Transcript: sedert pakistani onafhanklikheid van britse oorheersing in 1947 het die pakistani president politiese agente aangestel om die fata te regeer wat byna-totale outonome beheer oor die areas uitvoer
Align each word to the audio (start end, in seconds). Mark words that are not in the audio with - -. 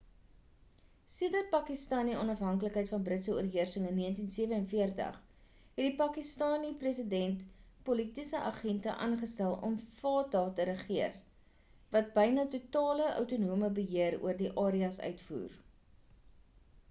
sedert 1.15 1.49
pakistani 1.55 2.13
onafhanklikheid 2.19 2.87
van 2.93 3.03
britse 3.09 3.33
oorheersing 3.33 3.83
in 3.89 3.97
1947 4.05 5.19
het 5.57 5.85
die 5.87 5.91
pakistani 5.99 6.71
president 6.85 7.43
politiese 7.89 8.41
agente 8.53 8.95
aangestel 9.09 9.53
om 9.69 9.75
die 9.83 9.91
fata 9.99 10.43
te 10.61 10.67
regeer 10.71 11.13
wat 11.97 12.11
byna-totale 12.17 13.11
outonome 13.19 13.69
beheer 13.81 14.17
oor 14.25 14.41
die 14.41 14.51
areas 14.65 14.99
uitvoer 15.11 15.55